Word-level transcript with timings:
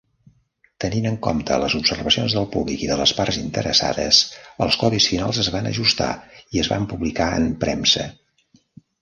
Tenint 0.83 1.03
en 1.09 1.17
compte 1.25 1.57
les 1.63 1.75
observacions 1.79 2.35
del 2.37 2.47
públic 2.55 2.85
i 2.85 2.89
de 2.93 2.97
les 3.01 3.13
parts 3.19 3.37
interessades, 3.41 4.23
els 4.67 4.79
codis 4.85 5.09
finals 5.13 5.43
es 5.45 5.51
van 5.59 5.71
ajustar 5.75 6.09
i 6.57 6.65
es 6.65 6.73
van 6.75 6.91
publicar 6.95 7.31
en 7.43 7.47
premsa. 7.67 8.09